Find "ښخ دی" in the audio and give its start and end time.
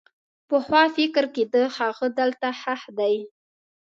2.59-3.15